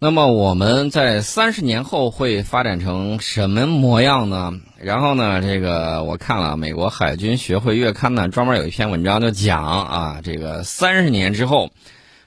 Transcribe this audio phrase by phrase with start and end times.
[0.00, 4.52] 那么我们在三十年后会发展成什么模样呢？
[4.80, 11.72] 然后呢，这个我看了美国海军学会月刊呢，专门有一篇文章就讲啊，这个三十年之后，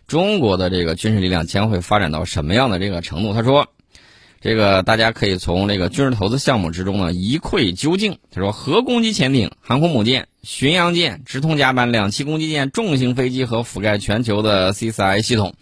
[0.05, 3.33] 中国的这个军事力量将会发展到什么样的这个程度？
[3.33, 3.67] 他说，
[4.41, 8.17] 这个大家可以从这个军事投资项目之中呢一窥究竟。
[8.31, 15.53] 他说，核攻击潜艇、航空母舰、巡洋舰、直通甲板两栖攻击舰、重型飞机和覆盖全球的 C4I 系统。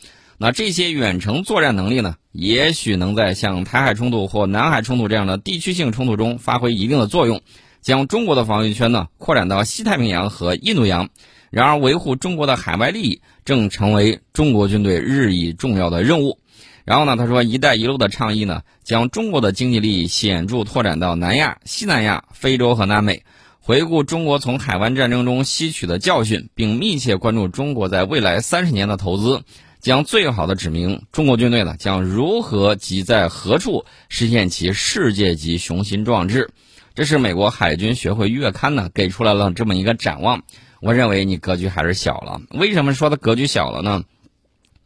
[0.41, 7.41] 那这些远程作战能力呢，也许能在像台海冲突或南海冲突这样的地区性冲突中发挥一定的作用，
[7.81, 11.09] 将中国的防御圈呢扩展到西太平洋和印度洋。
[11.51, 16.39] 然而，维护中国的海外利益正成为中国军队日益重要的任务。
[16.85, 23.23] 然后呢，他说“一带一路”的倡议呢，将中国的经济利益显著拓展到南亚、西南亚、非洲和南美。
[23.59, 29.43] 回顾中国从海湾战争中吸取的教训，并密切关注中国在未来三十年的投资。
[29.79, 36.49] 将最好的指明中国军队呢将如何及在何处实现其世界级雄心壮志，
[36.95, 40.43] 这是美国海军学会月刊呢给出来了这么一个展望。
[40.81, 42.41] 我认为你格局还是小了。
[42.51, 44.03] 为什么说它格局小了呢？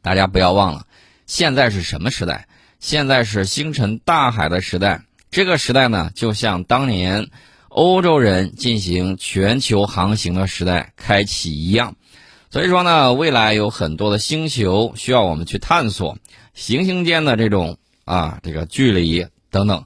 [0.01, 0.85] 大家不要忘了，
[1.25, 2.47] 现在是什么时代？
[2.79, 5.03] 现在是星辰大海的时代。
[5.31, 7.29] 这个时代呢，就像当年
[7.69, 11.95] 欧洲人进行全球航行的时代开启一样。
[12.53, 16.19] 所以说呢，未来有很多的星球需要我们去探索，
[16.53, 19.85] 行星间的这种啊这个距离等等，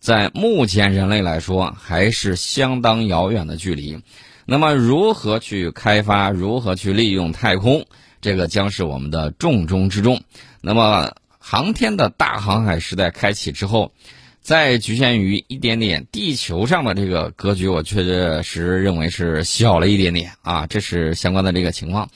[0.00, 4.02] 在目前人类来说还是相当遥远的距离。
[4.44, 7.86] 那么如何去开发，如何去利用太空，
[8.20, 10.20] 这个将是我们的重中之重。
[10.60, 13.92] 那么航天的大航海时代开启之后。
[14.40, 18.02] 再局限于一点点地球上的这个格局，我确
[18.42, 22.08] 实认为是小了一点点啊，这是相关的这个情况。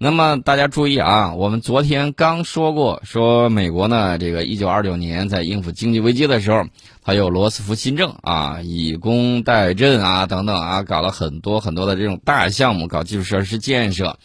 [0.00, 6.64] 那么大家注意啊，我们昨天刚说过，说美国呢，这个一九二九年在应付经济危机的时候，
[7.04, 14.18] 它有罗斯福新政啊，以工代赈啊等等啊，搞了很多很多的这种大项目，搞基础设施建设。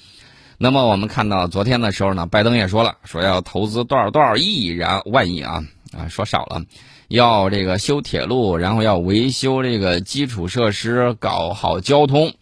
[0.59, 6.62] 那么我们看到昨天的时候呢，拜登也说了，说要投资多少多少亿，然万亿啊啊，说少了。
[7.13, 12.34] 要这个修铁路，然后要维修这个基础设施，搞好交通，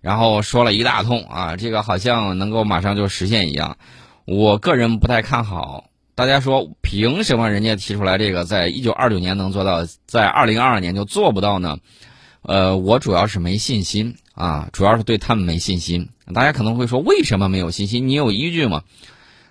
[0.00, 3.76] 然后说了一大通啊，这个好像能够马上就实现一样。
[4.24, 5.84] 我个人不太看好。
[6.14, 11.76] 大家说，凭什么人家提出来这个，在一九二九年能做到，在二零二二年就做不到呢？
[12.40, 16.08] 呃，我主要是没信心啊，主要是对他们没信心。
[16.32, 18.08] 大家可能会说，为什么没有信心？
[18.08, 18.84] 你有依据吗？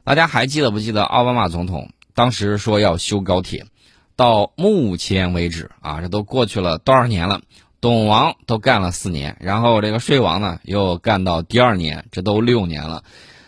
[0.03, 3.67] 大家还记得不记得奥巴马总统当时说要修高铁？
[4.15, 7.41] 到目前为止啊，这都过去了多少年了？
[7.81, 13.03] 董王都干了四年，然后这个税王呢又干到第二年，这都六年了。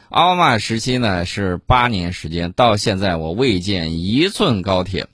[0.10, 5.08] 奥巴马时期呢是八年时间，到现在我未见一寸高铁。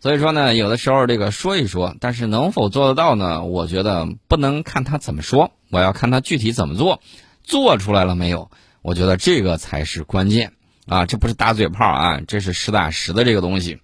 [0.00, 3.44] 所以说呢，有的时候这个说一说，但是能否做得到呢？
[3.44, 7.00] 我觉得不能看他怎么说，我要看他具体怎么做，
[7.42, 8.50] 做出来了没有？
[8.82, 10.52] 我觉得这个才是关键
[10.86, 11.06] 啊！
[11.06, 13.78] 这不是打嘴炮啊，这是实打实的这个东西。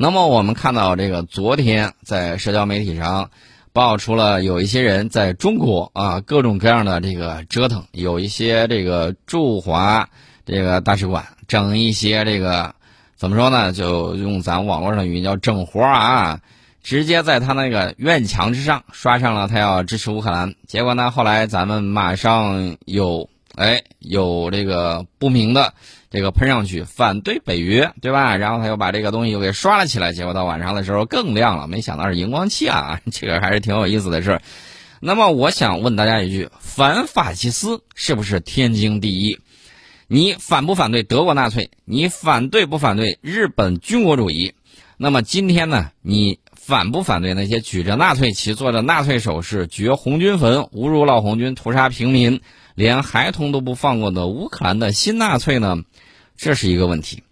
[0.00, 3.32] 那么我们看到这个昨天在社交媒体上
[3.72, 10.08] 爆出了有一些人在中国啊各种各样的这个折腾，有一些这个驻华
[10.46, 12.76] 这个大使馆整一些这个
[13.16, 13.72] 怎么说呢？
[13.72, 16.42] 就用咱网络上语言叫整活啊，
[16.80, 20.54] 直接在他那个院墙之上刷上了他要支持乌克兰。
[20.68, 25.74] 结果呢，后来咱们马上有哎有这个不明的。
[26.10, 28.36] 这个喷上去反对北约，对吧？
[28.36, 31.66] 然后他又把这个东西又给刷了起来，结果到晚上的时候更亮了。
[31.66, 34.40] 没想到是荧光器啊， 这个还是挺有意思的事。
[35.00, 39.38] 那么我想问大家一句：反法西斯是不是天经地义？
[40.06, 41.70] 你反不反对德国纳粹？
[41.84, 44.54] 你反对不反对日本军国主义？
[44.96, 45.90] 那么今天呢？
[46.00, 52.42] 你反不反对那些举着纳粹旗、做着纳粹手势、掘红军坟、侮辱老红军、屠杀平民、
[52.74, 55.78] 连孩童都不放过的乌克兰的新纳粹呢？
[56.36, 57.22] 这是一个问题。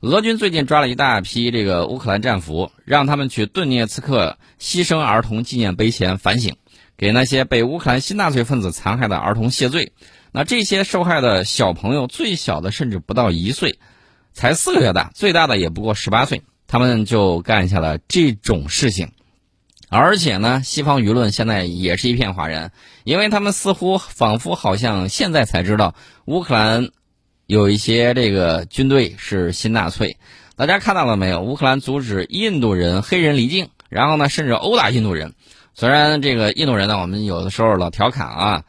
[0.00, 6.56] 俄军最近抓了一大批这个乌克兰战俘，让他们去顿涅茨克牺牲儿童纪念碑前反省，
[6.98, 9.94] 给那些被乌克兰新纳粹分子残害的儿童谢罪。
[10.30, 13.78] 那这些受害的小朋友，最小的甚至不到一岁，
[14.34, 19.12] 才四个月大，最大的也不过十八岁，他们就干下了这种事情。
[19.88, 22.72] 而且呢，西方舆论现在也是一片哗然，
[23.04, 25.94] 因为他们似乎仿佛好像现在才知道
[26.24, 26.88] 乌克兰。
[27.46, 30.16] 有一些这个军队是新纳粹，
[30.56, 31.42] 大家看到了没有？
[31.42, 35.34] 乌克兰阻止印度人、黑人离境，然后呢，甚至殴打印度人。
[35.74, 38.64] 虽然这个印度人呢，我们有的时候老调侃啊，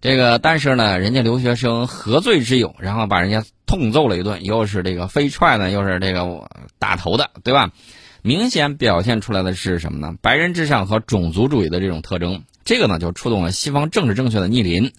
[0.00, 2.74] 这个但是呢，人家留学生何罪之有？
[2.78, 6.48] 然后把人家痛揍了一顿，又是这个飞踹呢，又是这个
[6.78, 7.70] 打头的，对吧？
[8.22, 10.14] 明显表现出来的是什么呢？
[10.20, 12.44] 白人至上和种族主义的这种特征。
[12.64, 14.92] 这个呢，就触动了西方政治正确的逆鳞。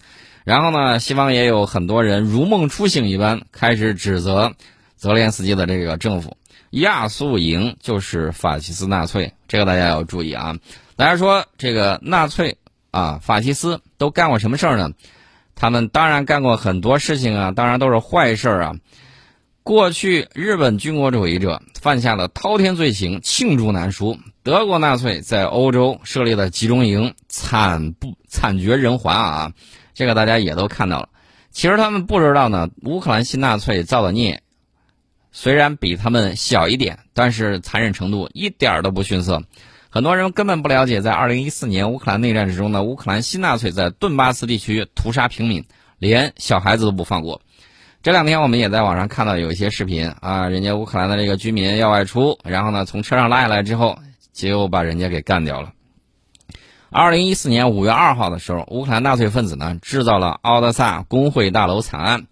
[0.44, 4.54] 然后呢，西方也有很多人如梦初醒一般，开始指责
[4.96, 6.36] 泽连斯基的这个政府。
[6.70, 10.56] 亚速营就是法西斯纳粹，这个大家要注意啊！
[10.96, 12.56] 大家说这个纳粹
[12.90, 14.90] 啊，法西斯都干过什么事儿呢？
[15.54, 18.74] 他们当然干过很多事情啊，当然都是坏事儿啊。
[19.62, 24.18] 过去日本军国主义者犯下了滔天罪行，罄竹难书。
[24.42, 29.52] 德国纳粹在欧洲设立的集中营，惨不惨绝人寰啊！
[29.94, 31.10] 这个大家也都看到了。
[31.52, 34.42] 其实他们不知道呢，乌克兰新纳粹造的孽。
[35.30, 39.44] 虽然比他们小一点，但是残忍程度一点都不逊色。
[39.94, 45.66] 很多人根本不了解，在2014年乌克兰内战之中呢，乌克兰新纳粹在顿巴斯地区屠杀平民，
[45.98, 47.42] 连小孩子都不放过。
[48.02, 53.98] 这两天我们也在网上看到有一些视频啊，人家乌克兰的这个居民要外出，然后呢从车上拉下来之后，
[54.32, 55.74] 就把人家给干掉了。
[56.90, 62.26] 2014年5月2号的时候，乌克兰纳粹分子呢制造了奥德萨工会大楼惨案。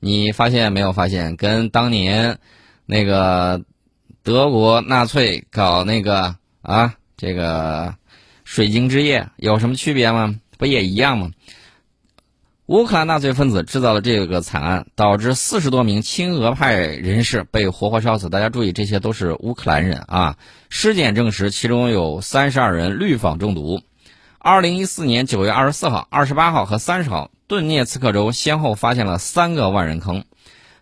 [0.00, 0.92] 你发现没有？
[0.92, 2.38] 发现跟当年
[2.84, 3.62] 那个
[4.22, 7.94] 德国纳粹搞那个啊，这个
[8.44, 10.34] 水晶之夜有什么区别吗？
[10.58, 11.30] 不也一样吗？
[12.66, 18.28] 乌克兰纳粹分子制造了这个惨案，导致四十多名亲俄派人士被活活烧死。
[18.28, 20.36] 大家注意，这些都是乌克兰人啊。
[20.68, 23.80] 尸检证实，其中有三十二人氯仿中毒。
[24.38, 27.30] 二零一四年九月二十四号、二十八号和三十号。
[27.48, 30.24] 顿涅茨克州先后发现了三个万人坑，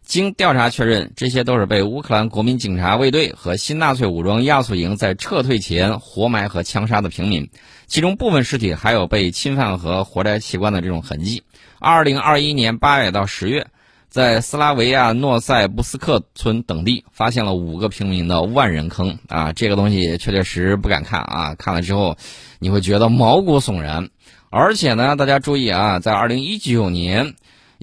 [0.04, 7.48] 经调查确认，这些都是被乌克兰国民警察卫队和新纳粹武装亚速营在撤退前活埋和枪杀的平民，
[7.86, 11.42] 其中部分尸体还有被侵犯和活摘器官的这种痕迹。
[11.78, 13.66] 二零二一年八月到十月，
[14.10, 22.16] 在斯拉维亚诺塞布斯克村等地发现了五个平民的万人坑啊，这个东西确确实不敢看啊，看了之后
[22.58, 24.10] 你会觉得毛骨悚然。
[24.50, 27.34] 而且呢，大家注意啊，在二零一九年，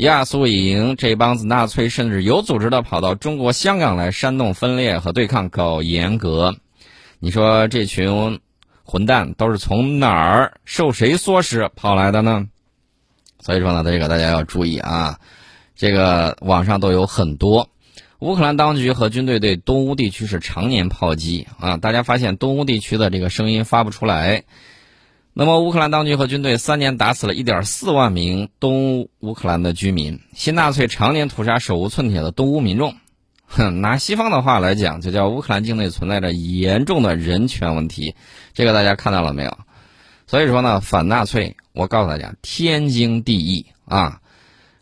[0.02, 6.56] 亚速营这帮子纳粹甚至有组织的跑到中国香港来煽动分裂和对抗，搞严格。
[7.20, 8.40] 你说这群
[8.84, 12.48] 混蛋都是从哪儿受谁唆使跑来的呢？
[13.42, 15.20] 所以说呢，这个大家要注意啊，
[15.76, 17.70] 这个网上都有很多。
[18.18, 24.46] 乌克兰当局和军队对东乌地区是常年炮击啊，大家发现东乌地区的这个声音发不出来。
[25.34, 30.20] 那么，乌克兰当局和军队三年打死了一点四万名东乌克兰的居民。
[30.34, 32.96] 新纳粹常年屠杀手无寸铁的东乌民众，
[33.48, 38.14] 哼，拿西方的话来讲，就叫乌克兰境内存在着严重的人权问题。
[38.54, 39.58] 这个大家看到了没有？
[40.28, 44.20] 所以说呢，反纳粹，我告诉大家，天经地义啊！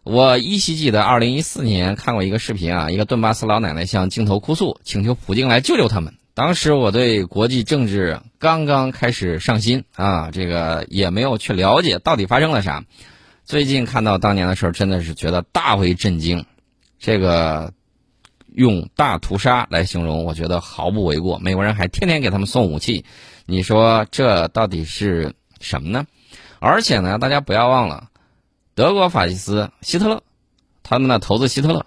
[0.03, 6.15] 我依稀记得，二零一四年看过一个视频啊，一个顿巴斯老奶奶向镜头哭诉，请求普京来救救他们。
[6.39, 12.86] 当时我对国际政治刚刚开始上心啊，这个也没有去了解到底发生了啥。
[13.44, 16.45] 最近看到当年的事儿，真的是觉得大为震惊。
[16.97, 17.74] 这个
[18.53, 21.39] 用大屠杀来形容，我觉得毫不为过。
[21.39, 23.03] 美国人还天天给他们送武器，
[23.45, 26.06] 你说这到底是什么呢？
[26.59, 28.07] 而且呢，大家不要忘了，
[28.75, 30.24] 德国法西斯希特勒，
[30.83, 31.85] 他们的头子希特勒，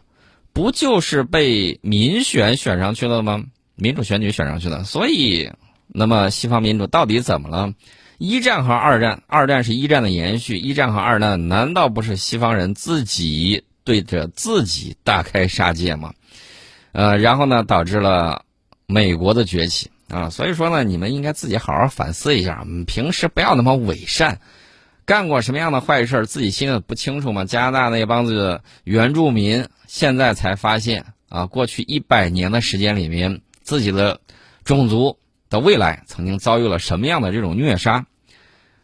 [0.52, 3.44] 不就是被民选选上去了吗？
[3.74, 5.50] 民主选举选上去的，所以，
[5.86, 7.72] 那么西方民主到底怎么了？
[8.18, 16.12] 一战和二战，二战是一战的延续，一战和二战难道不是西方人自己对着自己大开杀戒吗？
[16.92, 18.44] 呃，然后呢，导致了
[18.86, 20.30] 美国的崛起啊。
[20.30, 24.38] 所以说呢，你们应该自己好好反思一下，平时不要那么伪善，
[25.04, 27.44] 干过什么样的坏事自己心里不清楚吗？
[27.44, 33.40] 加拿大那帮子原住民现在才发现啊，过去一百年的时间里面。
[33.72, 34.20] 自己的
[34.64, 38.04] 种族的未来曾经遭遇了什么样的这种虐杀？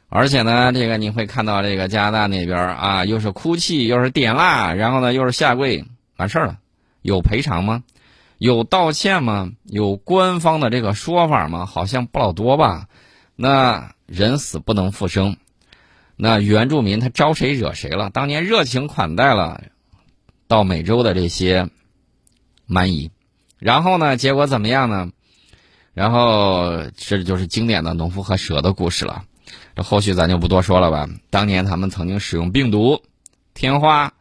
[0.09, 5.85] 而且呢，这个你会看到这个加拿大那边啊，又是哭泣，又是点蜡，然后呢又是下跪，
[6.17, 6.59] 完事儿了。
[7.03, 7.85] 有赔偿吗？
[8.39, 9.51] 有道歉吗？
[9.65, 11.67] 有官方的这个说法吗？
[11.67, 12.89] 好像不老多吧。
[13.37, 15.37] 那人死不能复生，
[16.17, 18.09] 那原住民他招谁惹谁了？
[18.09, 19.65] 当年热情款待了
[20.47, 21.69] 到美洲的这些
[22.65, 23.11] 蛮夷。
[23.59, 24.17] 然后呢？
[24.17, 25.11] 结果怎么样呢？
[25.95, 29.25] 然后这就是经典的农夫和蛇的故事了。
[29.75, 31.09] 这后续咱就不多说了吧。
[31.31, 33.03] 当年他们曾经使用病毒、
[33.55, 34.13] 天花，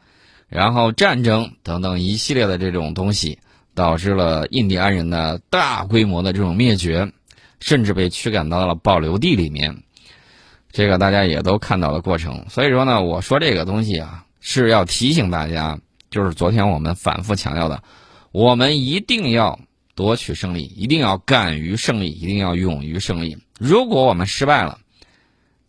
[0.48, 3.40] 然后战争等等一系列的这种东西，
[3.76, 7.12] 导致了印第安人的大规模的这种灭绝，
[7.60, 9.84] 甚至被驱赶到了保留地里面。
[10.72, 12.46] 这个大家也都看到了过程。
[12.50, 15.80] 所以说呢，我说这个东西啊，是要提醒大家，
[16.10, 17.84] 就是昨天我们反复强调的，
[18.38, 19.60] 我们一定要
[19.96, 23.36] 夺取胜利，一定要敢于胜利，一定要勇于胜利。
[23.58, 24.78] 如果我们失败了，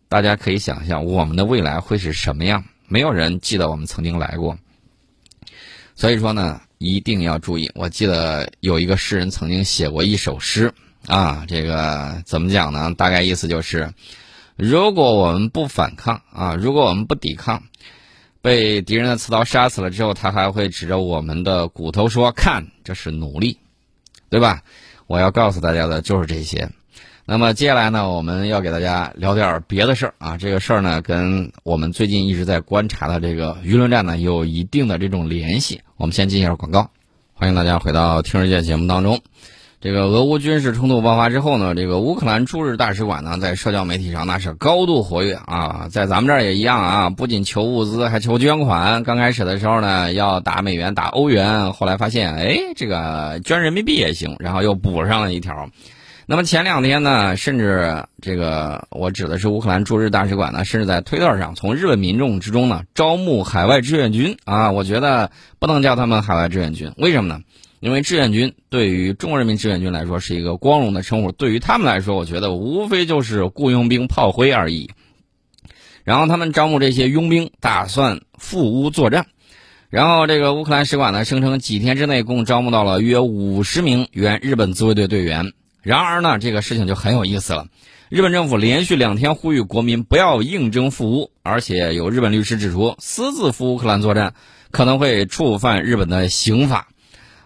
[0.06, 2.62] 大家可以想象我们的未来会是什么样？
[2.86, 4.58] 没有人记得我们曾经来过。
[5.94, 7.70] 所以说呢，一定要注意。
[7.74, 10.70] 我记得有一个诗人曾经写过一首诗
[11.06, 12.92] 啊，这个怎么讲呢？
[12.98, 13.94] 大概意思就是，
[14.56, 17.62] 如果我们不反抗啊，如果我们不抵抗，
[18.48, 23.58] 被敌人的刺刀杀死了之后，他还会指着我们的骨头说：“看，这是努力，
[24.30, 24.62] 对吧？”
[25.06, 26.70] 我要告诉大家的就是这些。
[27.26, 30.38] 那么接下来呢，我们要给大家聊点别的事儿啊。
[30.38, 35.82] 这个事儿呢，跟我们最近一直在观察的这个舆论战呢，有一定的这种联系。
[35.98, 36.90] 我们先进一下广告，
[37.34, 39.20] 欢迎大家回到《听世界》节目当中。
[39.80, 45.86] 这个俄乌军事冲突爆发之后呢，这个乌克兰驻日大使馆呢，在社交媒体上那是高度活跃啊。
[45.88, 49.04] 在咱们这儿也一样啊，不仅求物资，还求捐款。
[49.04, 55.70] 刚开始的时候呢，要打美元、打欧元，后来发现，哎，这个捐人民币也行，然后又补上了一条。
[56.26, 65.30] 那么前两天呢，甚至这个我指的是乌克兰驻日大使馆呢，甚至在推特上从日本民众之中呢招募海外志愿军啊，我觉得
[65.60, 67.42] 不能叫他们海外志愿军，为什么呢？
[67.80, 74.90] 因为志愿军对于中国人民志愿军来说是一个光荣的称呼，对于他们来说，我觉得无非就是雇佣兵、炮灰而已。
[76.02, 79.26] 然后他们招募这些佣兵，打算赴乌作战。
[79.90, 85.52] 然后这个乌克兰使馆呢声称，几天之内共招募到了约五十名原日本自卫队队员。
[85.82, 87.68] 然而呢，这个事情就很有意思了。
[88.08, 94.34] 日本政府连续两天呼吁国民不要应征赴乌，而且有日本律师指出，私自赴乌克兰作战
[94.70, 96.88] 可能会触犯日本的刑法。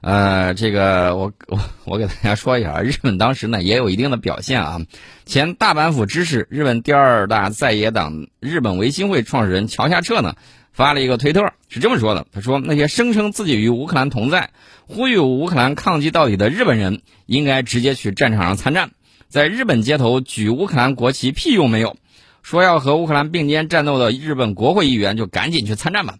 [0.03, 4.81] 呃，这个我我 我给大家说一下，日本当时呢也有一定的表现啊。
[5.25, 10.35] 前大阪府知事、日本第二大在野党日本维新会创始人桥下彻呢
[10.73, 14.51] 发了一个推特，是这么说的：他说那些声称自己与乌克兰同在。
[14.89, 18.91] 呼吁乌克兰抗击到底的日本人应该直接去战场上参战，
[19.29, 21.97] 在日本街头举乌克兰国旗屁用没有？
[22.43, 26.17] 说要和乌克兰并肩战斗的日本国会议员就赶紧去参战吧，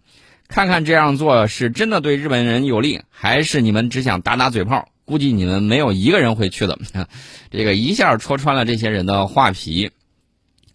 [0.47, 4.87] 看看这样做是真的对日本人有利，还是你们只想打打嘴炮？
[5.05, 6.77] 估计你们没有一个人会去的。
[7.51, 9.91] 这个一下戳穿了这些人的画皮。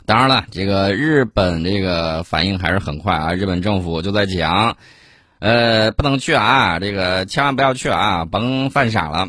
[0.05, 4.77] 当然了，这个日本这个反应还是很快啊，日本政府就在讲。
[5.41, 6.81] 呃，不能去啊！
[6.81, 9.29] 这个千万不要去啊，甭犯傻了。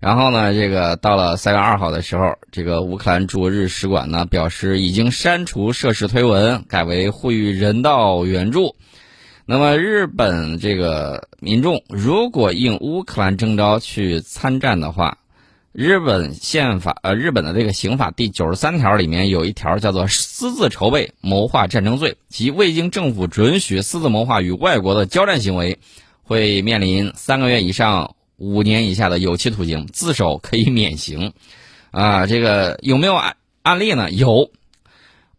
[0.00, 8.74] 然后呢，这个到了三月二号的时候，这个乌克兰驻日使馆呢表示已经删除涉事推文，改为呼吁人道援助。
[9.46, 15.18] 那么，日本这个民众如果应乌克兰征召去参战的话，
[15.72, 25.78] 日本宪法呃，日本的这个刑法第九十三条里面有一条叫做私自筹备谋划战争罪，即未经政府准许私自谋划与外国的交战行为，
[26.22, 31.34] 会面临三个月以上五年以下的有期徒刑，自首可以免刑。
[31.90, 34.10] 啊，这个有没有案案例呢？
[34.10, 34.50] 有。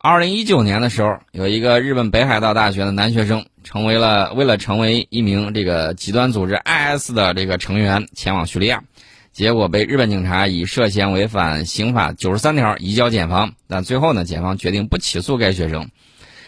[0.07, 8.83] 二零一九年的时候，有一个日本北海道大学的男学生，成为了为了成为一名这个极端组织 IS 的这个成员，前往叙利亚。
[9.33, 15.89] 结果被日本警察以涉嫌违反刑法九十三条移交检方，但最后呢，检方决定不起诉该学生。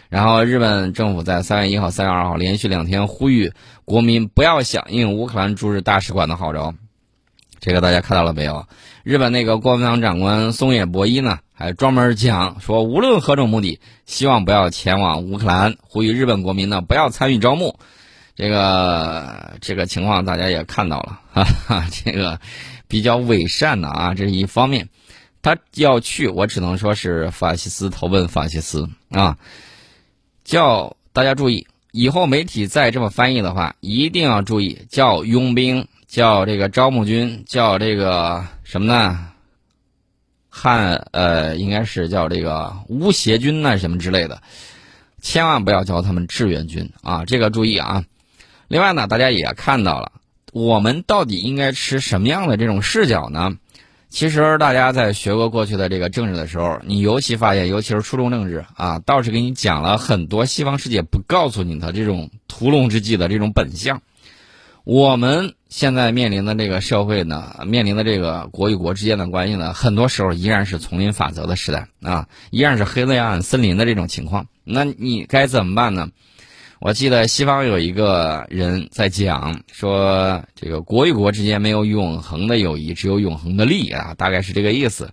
[0.10, 3.54] 然后日本政府在三月一号、三月二号连续两天呼吁
[3.86, 6.76] 国民不要响应乌克兰驻日大使馆的号召。
[7.60, 8.68] 这个大家看到了没有？
[9.04, 17.80] 日本那个国防长官松野博一呢，还专门讲说，无论何种目的，希望不要前往乌克兰，呼吁日本国民呢不要参与招募。
[18.36, 22.40] 这个这个情况大家也看到了，哈哈，这个。
[22.90, 24.88] 比较伪善的啊，这是一方面。
[25.42, 29.38] 他要去，我只能说是法西斯投奔法西斯啊。
[30.46, 39.28] 叫大家注意，以后媒体再这么翻译的话，一定要注意，叫佣兵，叫这个招募军，叫这个什么呢？
[40.50, 44.42] 汉呃，应该是叫这个乌协军呐，什么之类的，
[45.22, 48.04] 千万不要叫他们志愿军啊，这个注意啊。
[48.68, 50.14] 另外呢，大家也看到了。
[50.54, 53.58] 我们到底应该持什么样的这种视角呢？
[54.10, 64.02] 其实大家在学过过去的这个政治的时候，你尤其发现，尤其是初中政治啊，倒是给你讲了很多西方世界不告诉你的这种屠龙之计的这种本相。
[64.86, 74.48] 我们现在面临的这个社会呢，面临的这个国与国之间的关系呢，很多时候依然是丛林法则的时代啊，依然是黑暗森林的这种情况。
[74.64, 76.10] 那你该怎么办呢？
[76.80, 85.10] 我记得西方有一个人在讲说，这个国与国之间没有永恒的友谊，只有永恒的利益啊，大概是这个意思。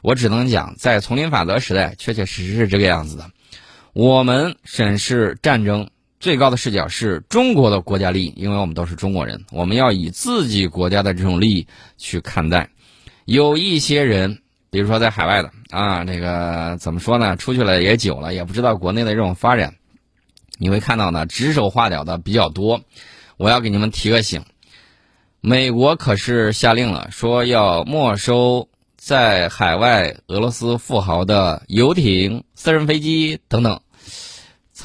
[0.00, 3.30] 我只能讲，在丛林法则时代，确确实实是这个样子的。
[3.94, 5.88] 我们审视战争
[6.20, 12.70] 最高的视角是中国的国家利益，因为我们都是中国人，我们要以自己国家的这种利益去看待。
[13.24, 17.36] 有一些人，比如说在海外的啊，这个怎么说呢？
[17.36, 19.74] 出去了也久了，也不知道国内的这种发展。
[20.58, 22.80] 你会看到呢，指手画脚的比较多。
[23.36, 24.42] 我要给你们提个醒：
[25.40, 33.80] 美国可是下令了，说要没收在海外俄罗斯富豪的游艇、私人飞机等等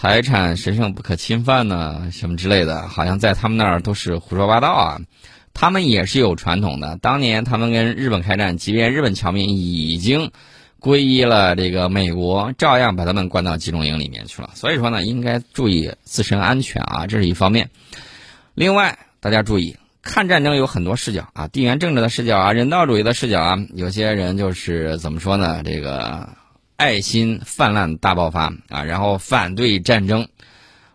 [0.03, 4.99] 财产，神圣不可侵犯呢，什么之类的，好像在他们那儿都是胡说八道啊。
[5.53, 10.29] 他们也是有传统的，当年他们跟日本开战，即便日本侨民已经。
[10.81, 14.49] 皈依了这个美国，照样把他们关到集中营里面去了。
[14.55, 17.69] 所以说呢，应该注意自身安全啊，这是一方面。
[18.55, 23.57] 另外，大家注意，看战争有很多视角啊，地缘政治的视角啊，人道主义的视角啊。
[23.73, 25.61] 有些人就是怎么说呢？
[25.63, 26.27] 这个
[26.75, 30.27] 爱心泛滥大爆发啊，然后反对战争。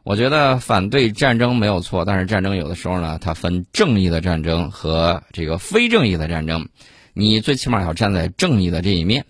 [0.02, 6.68] 我觉得反对战争没有错，但是战争有的时候呢，它分正义的战争和这个非正义的战争。
[7.12, 9.26] 你最起码要站在正义的这一面。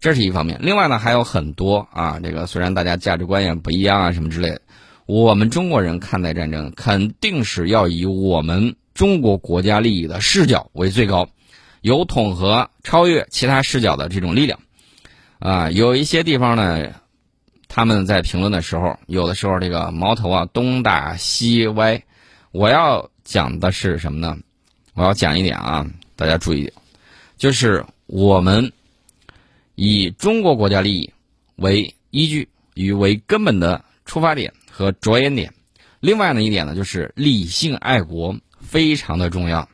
[0.00, 4.60] 这是一方面，另外呢还有很多啊，这个虽然大家价值观也不一样啊，什么之类的，
[5.06, 11.28] 我们中国人看待战争肯定是要以我们中国国家利益的视角为最高，
[11.82, 14.58] 有统合超越其他视角的这种力量，
[15.42, 16.94] 啊，有一些地方呢，
[17.66, 22.00] 他们在评论的时候，有的时候这个矛头啊东打西歪，
[22.52, 24.38] 我要讲的是什么呢？
[24.94, 25.84] 我要讲一点啊，
[26.14, 26.72] 大家注意，
[27.36, 28.72] 就是我们。
[29.74, 31.10] 以中国国家利益
[31.56, 35.54] 为依据与为根本的出发点和着眼点。
[35.98, 39.66] 另外呢一点呢，就是理性爱国非常的重要。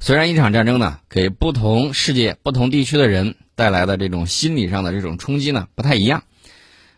[0.00, 6.22] 虽然一场战争呢，给不同世界、不同地区的人带来的这种心理上的这种冲击呢不太一样。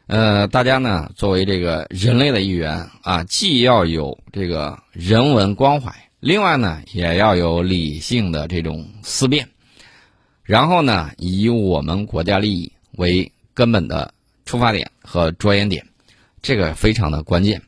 [0.06, 9.48] 呃，大家呢作为这个人类的一员啊，既要有这个人文关怀，另外呢也要有理性的这种思辨。
[10.42, 14.14] 然后呢，以我们国家利益为根本的
[14.44, 15.84] 出发点和着眼点，
[16.40, 17.62] 这个非常的关键。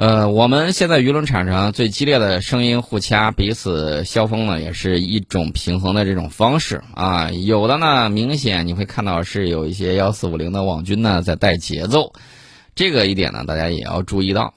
[0.00, 7.30] 呃，我们现在舆论场上最激烈的声音互掐、彼此消风呢，也是一种平衡的这种方式啊。
[7.30, 12.14] 有的呢，明显你会看到是有一些幺四五零的网军呢在带节奏，
[12.74, 14.54] 这个一点呢，大家也要注意到。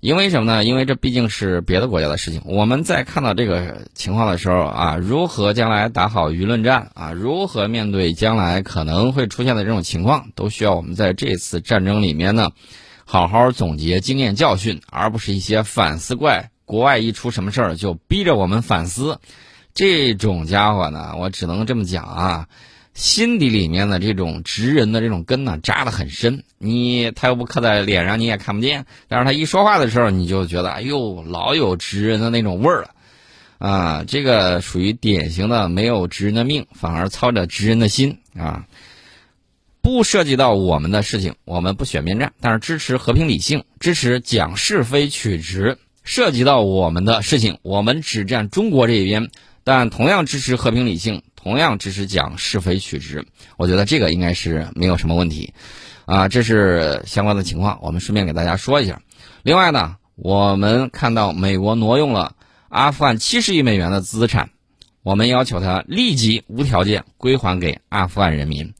[0.00, 0.64] 因为什么呢？
[0.64, 2.42] 因为这毕竟是别的国家的事情。
[2.44, 12.50] 我们在看到这个情况的时候啊，如何将来打好舆论战啊，如何面对将来可能会出现的这种情况，都需要我们在这次战争里面呢，
[13.04, 16.50] 好好总结经验教训，而不是一些反思怪。
[16.64, 19.20] 国外一出什么事儿就逼着我们反思，
[19.74, 22.48] 这种家伙呢，我只能这么讲啊。
[22.94, 26.44] 心底里面的这种直人的这种根呢，扎得很深。
[26.58, 28.86] 你他又不刻在脸上，你也看不见。
[29.08, 32.90] 但是他一说话的时候，你就觉得，哎呦，老有直人的那种味儿了，
[33.58, 38.64] 啊，这个属于典型的没有直人的命，反而操着直人的心啊。
[39.84, 45.76] 不涉及到我们的事情，我们不选边站，但是支持和平理性，支持讲是非曲直。
[46.02, 49.28] 涉及到我们的事情，我们只站中国这一边，
[49.62, 51.22] 但同样支持和平理性。
[51.34, 53.26] 同样支持讲是非曲直，
[53.58, 55.52] 我觉得这个应该是没有什么问题，
[56.06, 59.02] 啊，这是相关的情况，我们顺便给大家说一下。
[59.42, 62.34] 另外呢，我们看到美国挪用了
[62.70, 64.48] 阿富汗七十亿美元的资产，
[65.02, 68.72] 我们要求他立即无条件归还给阿富汗人民。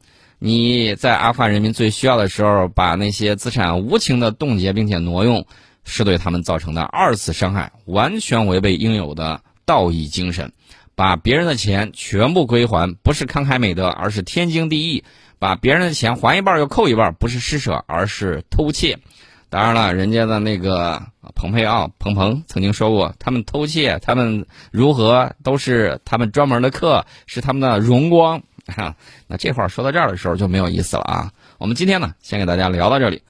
[0.47, 5.47] 你在阿富汗人民最需要的时候，把那些资产无情的冻结并且挪用，
[5.85, 10.53] 是对他们造成的二次伤害，完全违背应有的道义精神。
[10.95, 15.03] 把别人的钱全部归还，不是慷慨美德，而是天经地义。
[15.39, 18.99] 把别人的钱还一半又扣一半，不是施舍，而是偷窃。
[19.49, 21.05] 当然了，人家的那个
[21.35, 28.43] 蓬佩奥彭鹏曾经说过，他们偷窃，他们如何都是他们专门的课，是他们的荣光。
[28.67, 28.95] 哈，
[29.27, 31.31] 那这话说到这儿的时候就没有意思了啊。
[31.59, 33.23] 我们今天呢，先给大家聊到这里。